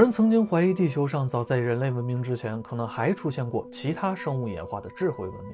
[0.00, 5.52] 有人曾经怀疑地球上早在人类文明之前，可能还出现过其他生物演化的智慧文明。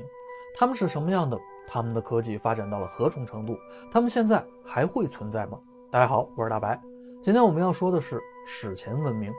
[0.56, 1.36] 他们是什么样的？
[1.66, 3.58] 他们的科技发展到了何种程度？
[3.90, 5.58] 他们现在还会存在吗？
[5.90, 6.80] 大家好，我是大白。
[7.20, 9.32] 今天我们要说的是史前文明。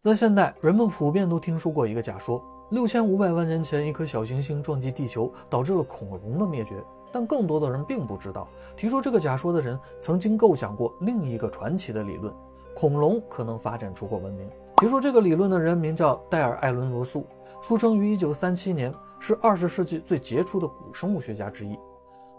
[0.00, 6.82] 在现代，人们普遍都听说过一个假说：六千五百万年前，一颗小行星撞击地球，导致了恐龙的灭绝。
[7.12, 12.32] 但更多的人并不知道，提出这个假说的人曾经构想过另一个传奇的理论：
[12.74, 14.48] 恐龙可能发展出过文明。
[14.78, 17.26] 提出这个理论的人名叫戴尔·艾伦·罗素，
[17.60, 21.78] 出生于1937年，是20世纪最杰出的古生物学家之一。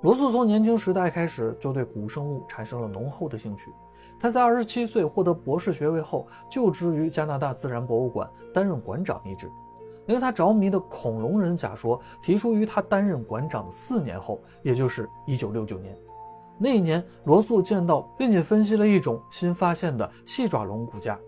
[0.01, 3.71] 罗素从年轻时代开始就对古生物产生了浓厚的兴趣。
[4.19, 9.49] 他在27岁获得博士学位后，就职于加拿大自然博物馆，担任馆长一职。
[10.07, 15.97] 令他着迷的恐龙人假说提出于他担任馆长的四年后，也就是1969年。
[16.57, 21.19] 那一年，罗素见到并且分析了一种新发现的细爪龙骨架。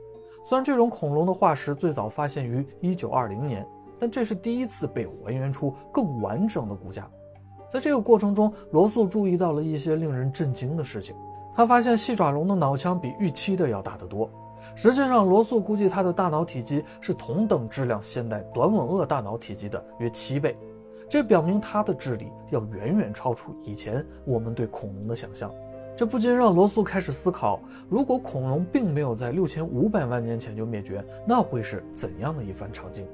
[0.44, 3.68] 虽然这种恐龙的化石最早发现于1920年，
[4.00, 7.10] 但这是第一次被还原出更完整的骨架。
[7.68, 11.16] 在这个过程中，罗素注意到了一些令人震惊的事情。
[11.56, 14.30] 他发现细爪龙的脑腔比预期的要大得多。
[14.76, 20.58] 实际上，罗素估计它的大脑体积是同等质量现代短吻鳄大脑体积的约七倍，
[21.10, 25.50] 这表明它的智力要远远超出以前我们对恐龙的想象。
[25.96, 33.08] 这不禁让罗素开始思考：如果恐龙并没有在六千五百万年前就灭绝，那会是怎样的一番场景？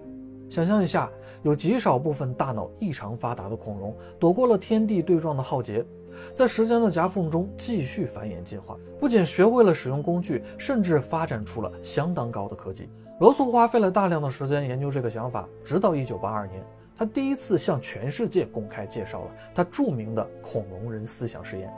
[0.49, 1.07] 想象一下，
[1.43, 5.85] 有极少部分大脑异常发达的恐龙躲过了天地对撞的浩劫。
[6.33, 12.89] 在时间的夹缝中继续繁衍进化，不仅学会了使用工具，甚至发展出了相当高的科技。
[13.19, 16.63] 罗素花费了大量的时间研究这个想法，直到1982年，
[16.95, 21.71] 他第一次向全世界公开介绍了他著名的恐龙人思想实验。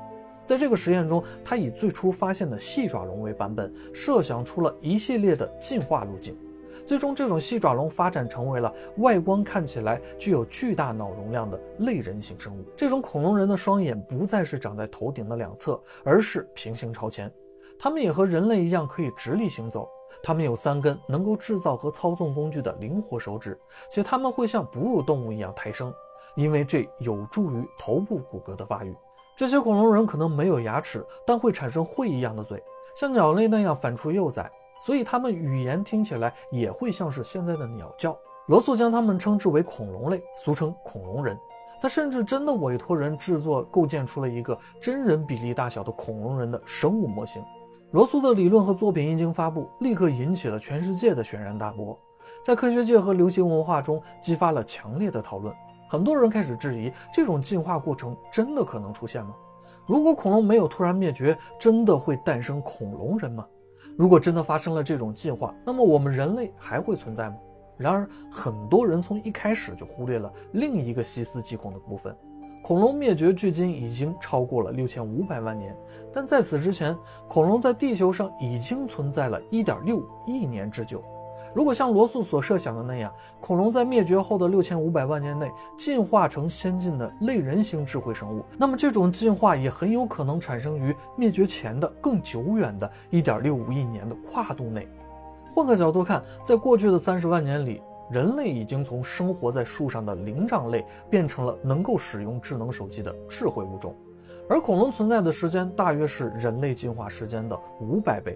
[0.45, 6.37] 在这个实验中，他以最初发现的细爪龙为版本，设想出了一系列的进化路径。
[6.85, 12.63] 最终，这种细爪龙发展成为了外观看起来具有巨大脑容量的类人形生物。
[12.75, 17.31] 这种恐龙人的双眼不再是长在头顶的两侧，而是平行朝前。
[17.79, 19.87] 它们也和人类一样可以直立行走。
[20.21, 25.93] 它们有三根能够制造和操纵工具的灵活手指，且它们会像哺乳动物一样抬升，
[26.35, 28.95] 因为这有助于头部骨骼的发育。
[29.35, 32.63] 这些恐龙人可能没有牙齿，但会产生喙一样的嘴，
[32.95, 34.49] 像鸟类那样反刍幼崽。
[34.85, 38.17] 所以，它们语言听起来也会像是现在的鸟叫。
[38.47, 41.37] 罗素将它们称之为恐龙类，俗称恐龙人。
[41.81, 47.41] 他甚至真的委托人制作、构建出了一个真人比例大小的恐龙人的生物模型。
[47.91, 51.97] 罗素的理论和作品一经发布，立刻引起了全世界的轩然大波，
[52.43, 55.53] 在科学界和流行文化中激发了强烈的讨论。
[55.89, 59.33] 很多人开始质疑，这种进化过程真的可能出现吗？
[59.85, 63.45] 如果恐龙没有突然灭绝，真的会诞生恐龙人吗？
[63.95, 67.35] 如果真的发生了这种进化，那么我们人类还会存在吗？
[67.77, 72.15] 然而，很多人从一开始就忽略了另一个细思极恐的部分：
[72.63, 75.75] 恐龙灭绝距今已经超过了六千五百万年，
[76.11, 76.95] 但在此之前，
[77.27, 81.03] 恐龙在地球上已经存在了一点六亿年之久。
[81.53, 94.87] 如果像罗素所设想的那样，恐龙在灭绝后的六千五百万年内进化成先进的类人型智慧生物，那么这种进化也很有可能产生于灭绝前的更久远的一点六五亿年的跨度内。
[95.51, 103.95] 换个角度看，在过去的三十万年里，人类已经从生活在树上的灵长类变成了能够使用智能手机的智慧物种，
[104.49, 108.35] 而恐龙存在的时间大约是人类进化时间的五百倍。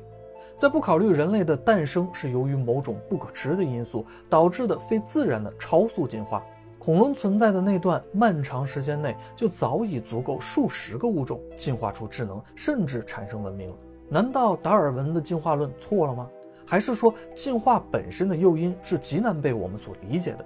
[0.55, 6.43] 在不考虑人类的诞生是由于某种不可知的因素导致的非自然的超速进化，
[6.79, 13.75] 恐龙存在的那段漫长时间内就早已足够数十个物种进化出智能，甚至产生文明了。
[14.09, 16.29] 难道达尔文的进化论错了吗？
[16.65, 20.45] 还是说进化本身的诱因是极难被我们所理解的？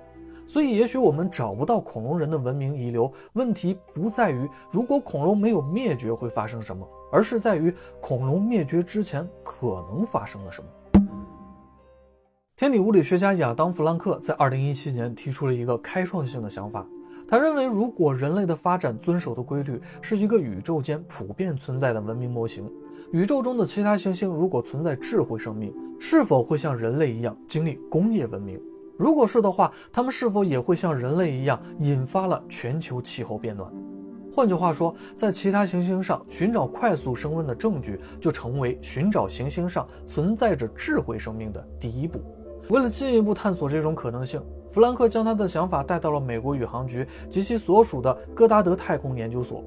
[0.52, 3.10] 所以，也许我们找不到恐龙人的文明遗留。
[3.36, 10.70] 问题不在于如果恐龙没有灭绝会发生什么，而是在于恐龙灭绝之前可能发生了什么。
[12.58, 16.86] 天体物理学家亚当·弗兰克在2017年提出了一个开创性的想法。
[17.26, 22.70] 他认为，如果人类的发展遵守的规律是一个宇宙间普遍存在的文明模型，
[23.14, 28.62] 宇宙中的其他行星如果存在智慧生命，是否会像人类一样经历工业文明？
[29.02, 33.68] 如果是的话，他们是否也会像人类一样引发了全球气候变暖？
[34.32, 42.20] 换句话说，在其他行星上寻找快速升温的证据，就成为寻找行星上存在着智慧生命的第一步。
[42.70, 44.40] 为了进一步探索这种可能性，
[44.70, 49.64] 弗兰克将他的想法带到了美国宇航局及其所属的戈达德太空研究所。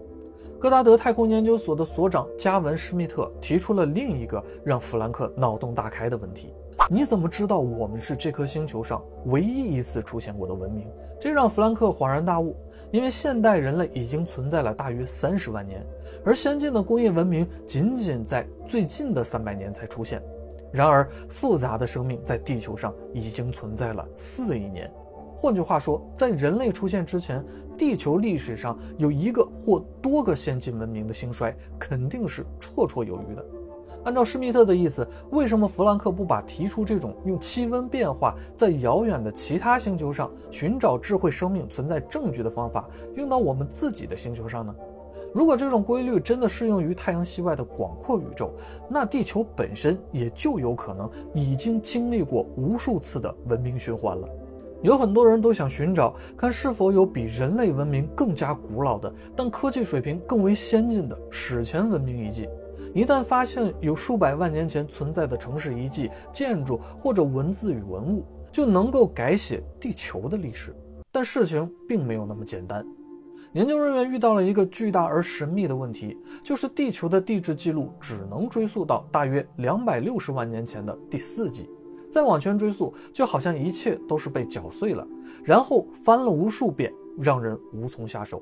[0.61, 6.55] 戈达德太空研究所的所长加文·施密特提出了另一个让弗兰克脑洞大开的问题：
[6.91, 10.87] 你怎么知道我们是这颗星球上唯一一次出现过的文明？
[11.19, 12.55] 这让弗兰克恍然大悟，
[12.91, 15.83] 因为现代人类已经存在了大约三十万年，
[16.27, 20.23] 而先进的工业文明仅仅在最近的三百年才出现。
[20.71, 24.93] 然而，复杂的生命在地球上已经存在了四亿年。
[25.35, 27.43] 换句话说，在人类出现之前，
[27.79, 33.45] 地球历史上有一个或多个先进文明的兴衰，肯定是绰绰有余的。
[34.05, 44.75] 按照施密特的意思，为什么弗兰克不把提出这种用气温变化在遥远的其他星球上寻找智慧生命存在证据的方法用到我们自己的星球上呢？
[45.35, 48.53] 如果这种规律真的适用于太阳系外的广阔宇宙，
[48.89, 54.29] 那地球本身也就有可能已经经历过无数次的文明循环了。
[54.81, 62.47] 有很多人都想寻找，看是否有比人类文明更加古老的，但科技水平更为先进的史前文明遗迹。
[62.95, 70.73] 一旦发现有数百万年前存在的城市遗迹、建筑或者文字与文物，就能够改写地球的历史。
[71.11, 72.87] 但事情并没有那么简单。
[73.53, 81.69] 研究人员遇到了一个巨大而神秘的问题，就是地球的地质记录只能追溯到大约两百六十万年前的第四纪。
[82.13, 85.05] 再往前追溯，就好像一切都是被搅碎了，
[85.43, 88.41] 然后翻了无数遍，让人无从下手。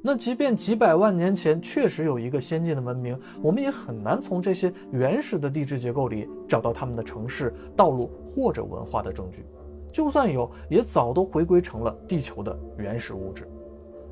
[0.00, 9.44] 那即便几百万年前确实有一个先进的文明，我们也很难从这些原始的地质结构里找到他们的城市、道路或者文化的证据。
[9.90, 13.48] 就算有，也早都回归成了地球的原始物质。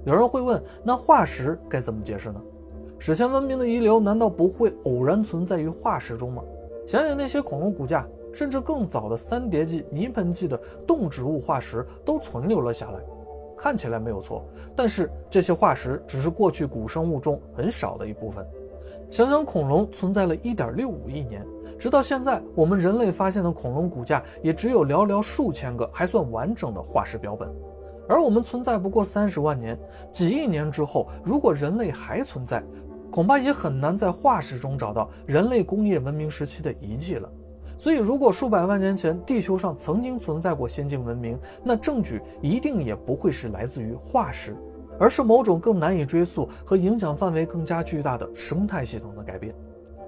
[0.05, 2.43] 有人会问，那化石该怎么解释呢？
[2.99, 6.43] 史前文明的遗留难道不会偶然存在于化石中吗？
[6.87, 8.07] 想想那些恐龙骨架。
[8.33, 13.01] 甚至更早的三叠纪、泥盆纪的动植物化石都存留了下来，
[13.57, 14.45] 看起来没有错。
[14.75, 18.47] 但是这些化石只是过去古生物中很少的一部分。
[19.11, 21.47] 想想恐龙存在了一点六五亿年，
[21.79, 27.49] 直到现在，我们人类发现的恐龙骨架也只有寥寥数千个还算完整的化石标本。
[28.09, 29.79] 而我们存在不过三十万年，
[30.11, 32.63] 几亿年之后，如果人类还存在，
[33.11, 37.31] 恐怕也很难在化石中找到人类工业文明时期的遗迹了。
[37.79, 44.57] 所以，如果数百万年前地球上曾经存在过先进文明，那证据一定也不会是来自于化石，
[44.99, 49.55] 而是某种更难以追溯和影响范围更加巨大的生态系统的改变。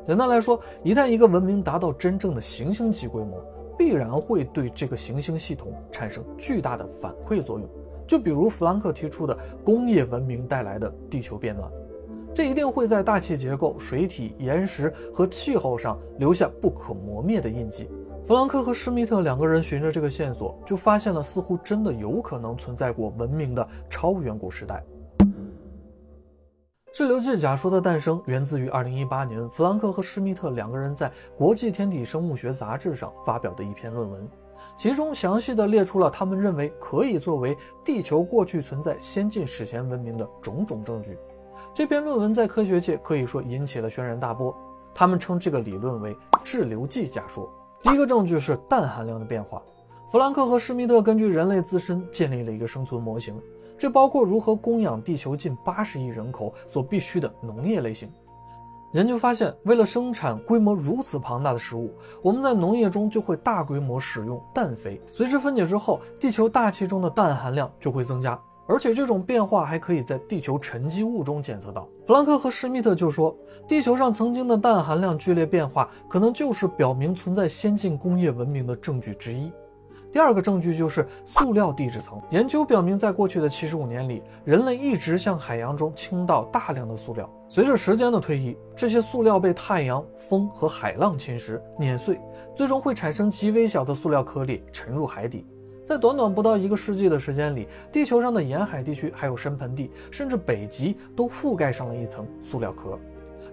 [0.03, 3.39] 简单来说，一旦一个文明达到真正的行星级规模，
[3.77, 7.69] 必然会对这个行星系统产生巨大的反馈作用。
[8.07, 11.71] 就比如弗兰克提出的工业文明带来的地球变暖。
[12.35, 17.91] 这一定会在大气结构、水体、岩石和气候上留下不可磨灭的印记。
[18.25, 24.85] 弗兰克和施密特两个人循着这个线索，就发现了似乎真的有可能存在过文明的超远古时代。
[26.93, 34.29] 滞留记假说的诞生源自于2018年，弗兰克和施密特两个人在《国际天体生物学杂志》上发表的一篇论文，
[34.77, 41.17] 其中详细的列出了他们认为可以作为地球过去存在先进史前文明的种种证据。
[41.79, 44.53] 这篇论文在科学界可以说引起了轩然大波，
[44.93, 47.49] 他们称这个理论为滞留剂假说。
[47.85, 49.63] 第一个证据是氮含量的变化。
[50.11, 53.41] 弗兰克和施密特根据人类自身建立了一个生存模型，
[53.79, 58.11] 这包括如何供养地球近八十亿人口所必需的农业类型。
[58.91, 65.01] 研究发现，为了生产规模如此庞大的食物，我们在农业中就会大规模使用氮肥。
[65.13, 68.37] 随之分解之后，地球大气中的氮含量就会增加。
[68.69, 71.89] 而且这种变化还可以在地球沉积物中检测到。
[72.07, 73.35] 弗兰克和施密特就说，
[73.67, 79.51] 地球上曾经的氮含量剧烈变化，可能就是表明存在先进工业文明的证据之一。
[80.11, 82.21] 第二个证据就是塑料地质层。
[82.31, 87.29] 研究表明，在过去的七十五年里，人类一直向海洋中倾倒大量的塑料。
[87.47, 92.21] 随着时间的推移，这些塑料被太阳、风和海浪侵蚀、碾碎，
[92.55, 95.47] 最终会产生极微小的塑料颗粒，沉入海底。
[95.89, 102.99] 在短短不到一个世纪的时间里，地球上的沿海地区，还有深盆地，甚至北极，都覆盖上了一层塑料壳。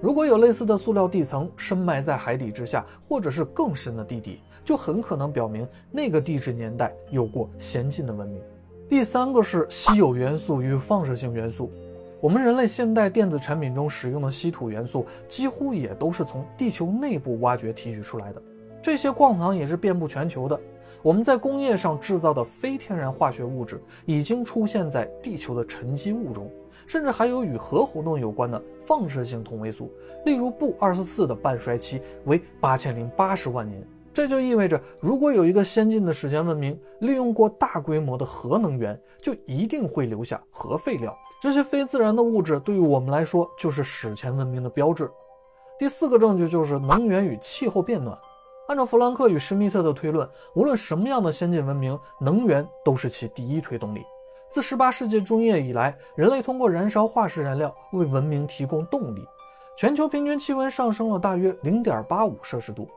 [0.01, 8.41] 如果有类似的塑料地层深埋在海底之下，或者是更深的地底，就很可能表明那个地质年代有过先进的文明。
[8.89, 11.71] 第三个是稀有元素与放射性元素。
[12.19, 18.41] 我们人类现代电子产品中使用的稀土元素，几乎也都是从地球内部挖掘提取出来的。
[18.81, 20.59] 这些矿藏也是遍布全球的。
[21.05, 26.51] 我们在工业上制造的非天然化学物质已经出现在地球的沉积物中，
[26.87, 29.91] 甚至还有与核活动有关的放射性同位素，
[30.25, 33.87] 例如钚二十四的半衰期为八千零八十万年。
[34.11, 41.15] 这就意味着，如果有一个先进的史前文明利用过大规模的核能源，就一定会留下核废料。
[41.39, 45.07] 这些非自然的物质对于我们来说就是史前文明的标志。
[45.77, 48.17] 第四个证据就是能源与气候变暖。
[48.67, 54.03] 按照弗兰克与施密特的推论，无论什么样的先进文明，能源都是其第一推动力。
[54.49, 59.23] 自18世纪中叶以来，人类通过燃烧化石燃料为文明提供动力。
[59.77, 62.87] 全球平均气温上升了大约0.85摄氏度，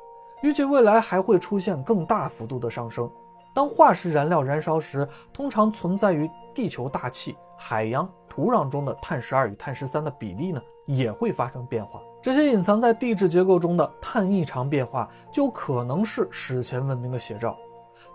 [0.43, 3.11] 预计未来还会出现更大幅度的上升。
[3.55, 12.01] 当化石燃料燃烧时，通常存在于地球大气、海洋、土壤中的碳十二与碳十三的比例呢，也会发生变化。
[12.21, 17.57] 这些隐藏在地质结构中的碳异常变化，就可能是史前文明的写照。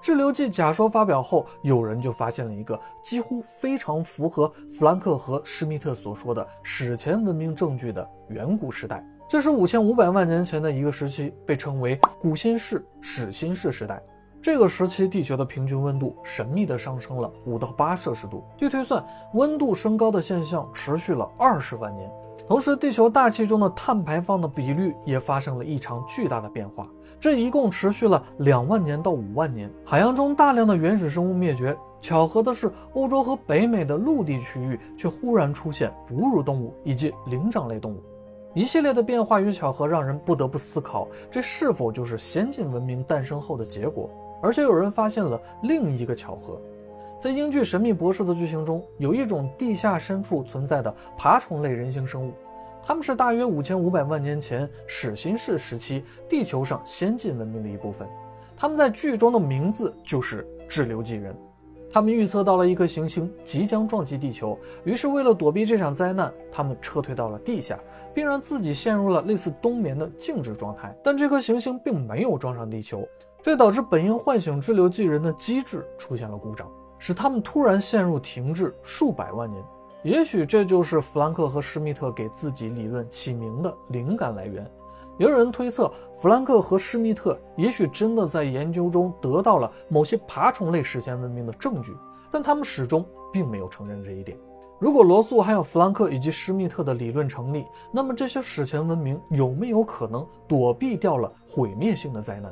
[0.02, 9.06] 滞留纪假说发表后，有人就发现了一个几乎非常符合弗兰克和施密特所说的史前文明证据的远古时代。
[9.30, 14.04] 这是五千五百万年前的一个时期，被称为古新世、始新世时代。
[14.42, 18.44] 这个时期，地球的平均温度神秘地上升了五到八摄氏度。
[18.58, 19.02] 据推算，
[19.34, 22.12] 温度升高的现象持续了二十万年。
[22.48, 26.88] 同时，地球大气中的碳排放的比率也发生了异常巨大的变化。
[27.20, 29.72] 这一共持续了两万年到五万年。
[29.86, 31.76] 海洋中大量的原始生物灭绝。
[32.02, 38.04] 巧合的是，欧洲和北美的陆地区域却忽然出现哺乳动物以及灵长类动物。
[38.54, 44.10] 一系列的变化与巧合，让人不得不思考：这是否就是先进文明诞生后的结果？
[44.42, 46.60] 而且有人发现了另一个巧合，
[47.24, 52.34] 在英剧《神秘博士》的剧情中，有一种地下深处存在的爬虫类人形生物，
[52.84, 58.06] 他们是大约五千五百万年前始新世时期地球上先进文明的一部分。
[58.58, 61.34] 他们在剧中的名字就是滞留纪人。
[61.90, 67.80] 他们预测到了一颗行星即将撞击地球，于是为了躲避这场灾难，他们撤退到了地下，
[68.14, 70.94] 并让自己陷入了类似冬眠的静止状态。
[71.02, 73.02] 但这颗行星并没有撞上地球。
[73.42, 76.70] 这导致本应唤醒滞留纪人的机制出现了故障，
[77.04, 79.62] 使他们突然陷入停滞数百万年。
[80.04, 84.66] 也许这就是弗兰克和施密特给自己理论起名的灵感来源。
[85.18, 91.94] 也有人推测，弗兰克和施密特也许真的在研究中得到了某些爬虫类史前文明的证据，
[92.32, 94.38] 但他们始终并没有承认这一点。
[94.80, 102.50] 如果罗素还有弗兰克以及施密特的理论成立，那么这些史前文明有没有可能躲避掉了毁灭性的灾难？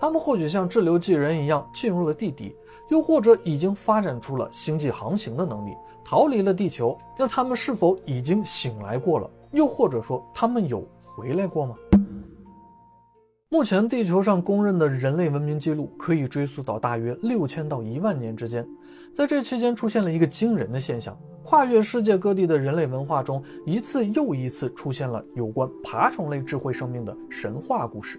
[0.00, 2.56] 他们或许像滞留纪人一样进入了地底，
[2.88, 6.96] 又或者已经发展出了星际航行的能力，逃离了地球。
[7.18, 9.30] 那他们是否已经醒来过了？
[9.52, 11.76] 又或者说，他们有回来过吗？
[13.50, 18.66] 目前地球上公认的人类文明记录可以追溯到大约六千到一万年之间，
[19.12, 28.18] 在这期间出现了一个惊人的现象：跨越世界各地的人类文化中，一次又一次出现了有关爬虫类智慧生命的神话故事。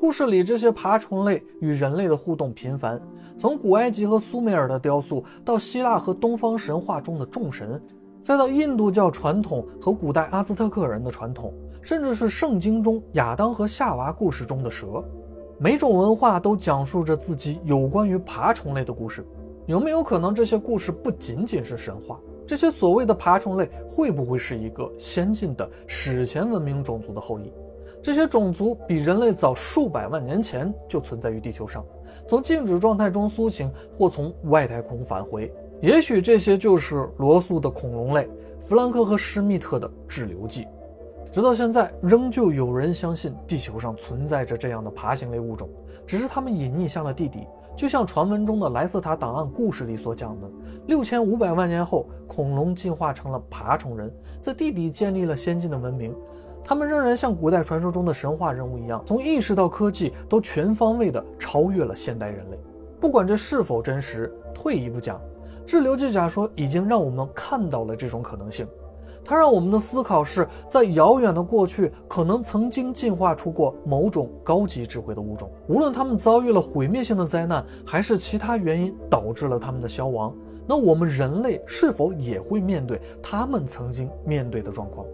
[0.00, 3.00] 故事里这些爬虫类与人类的互动频繁，
[3.36, 7.82] 从古埃及和苏美尔的雕塑，到希腊和东方神话中的众神，
[8.20, 11.52] 再到印度教传统和古代阿兹特克人的传统，
[11.82, 15.02] 甚至是圣经中亚当和夏娃故事中的蛇，
[15.58, 19.26] 每种文化都讲述着自己有关于爬虫类的故事。
[19.66, 22.20] 有没有可能这些故事不仅仅是神话？
[22.46, 27.52] 这些所谓的爬虫类会不会是一个先进的史前文明种族的后裔？
[28.02, 31.84] 这些种族比人类早数百万年前就存在于地球上，
[32.26, 35.52] 从静止状态中苏醒，或从外太空返回。
[35.80, 38.28] 也许这些就是罗素的恐龙类，
[38.58, 40.66] 弗兰克和施密特的滞留纪。
[41.30, 45.68] 直到现在，仍旧有人相信地球上存在着这样的爬行类物种，
[46.06, 47.46] 只是它们隐匿向了地底。
[47.76, 50.50] 就像传闻中的莱斯塔档案故事里所讲的，
[50.86, 56.12] 六千五百万年后，恐龙进化成了爬虫人，在地底建立了先进的文明。
[56.68, 62.58] 他们仍然像古代传说中的神话人物一样，从意识到科技都全方位地超越了现代人类。
[63.00, 65.18] 不管这是否真实，退一步讲，
[65.64, 68.68] 滞留纪假说已经让我们看到了这种可能性。
[69.24, 75.50] 它让我们的思考是在遥远的过去，可能曾经进化出过某种高级智慧的物种。
[75.68, 80.34] 无论他们遭遇了毁灭性的灾难，还是其他原因导致了他们的消亡，
[80.66, 85.06] 那我们人类是否也会面对他们曾经面对的状况？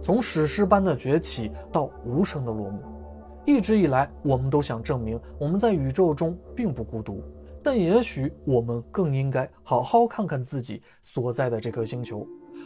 [0.00, 2.80] 从史诗般的崛起到无声的落幕，
[3.44, 7.22] 一直以来，我们都想证明我们在宇宙中并不孤独。
[7.62, 12.24] 但也许我们更应该好好看看自己所在的这颗星球。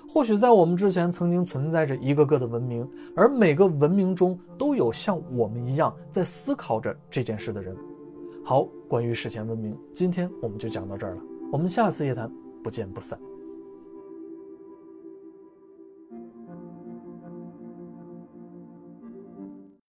[0.09, 7.75] 或许在我们之前曾经存在着一个个的文明，而每个文明中都有像我们一样在思考着这件事的人。
[8.45, 11.23] 好，关于史前文明，今天我们就讲到这儿了。
[11.51, 12.31] 我们下次夜谈
[12.63, 13.30] 不见不散。